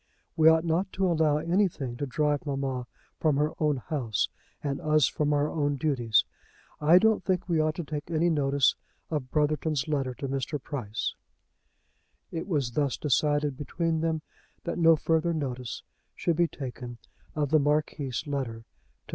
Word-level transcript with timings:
We 0.35 0.49
ought 0.49 0.65
not 0.65 0.91
to 0.93 1.05
allow 1.05 1.37
anything 1.37 1.95
to 1.97 2.07
drive 2.07 2.47
mamma 2.47 2.87
from 3.19 3.37
her 3.37 3.51
own 3.61 3.77
house, 3.77 4.29
and 4.63 4.81
us 4.81 5.07
from 5.07 5.31
our 5.31 5.47
own 5.47 5.75
duties. 5.75 6.25
I 6.79 6.97
don't 6.97 7.23
think 7.23 7.47
we 7.47 7.59
ought 7.59 7.75
to 7.75 7.83
take 7.83 8.09
any 8.09 8.27
notice 8.31 8.73
of 9.11 9.29
Brotherton's 9.29 9.87
letter 9.87 10.15
to 10.15 10.27
Mr. 10.27 10.59
Price." 10.59 11.13
It 12.31 12.47
was 12.47 12.71
thus 12.71 12.97
decided 12.97 13.55
between 13.55 14.01
them 14.01 14.23
that 14.63 14.79
no 14.79 14.95
further 14.95 15.35
notice 15.35 15.83
should 16.15 16.35
be 16.37 16.47
taken 16.47 16.97
of 17.35 17.51
the 17.51 17.59
Marquis's 17.59 18.25
letter 18.25 18.53
to 18.53 18.59
Mr. 18.61 18.63
Price. 18.63 18.99